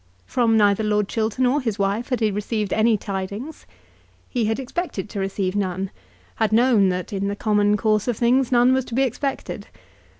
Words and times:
From 0.25 0.57
neither 0.57 0.83
Lord 0.83 1.07
Chiltern 1.07 1.45
or 1.45 1.61
his 1.61 1.77
wife 1.77 2.09
had 2.09 2.21
he 2.21 2.31
received 2.31 2.73
any 2.73 2.97
tidings. 2.97 3.67
He 4.27 4.45
had 4.45 4.57
expected 4.59 5.11
to 5.11 5.19
receive 5.19 5.55
none, 5.55 5.91
had 6.37 6.51
known 6.51 6.89
that 6.89 7.13
in 7.13 7.27
the 7.27 7.35
common 7.35 7.77
course 7.77 8.07
of 8.07 8.17
things 8.17 8.51
none 8.51 8.73
was 8.73 8.85
to 8.85 8.95
be 8.95 9.03
expected. 9.03 9.67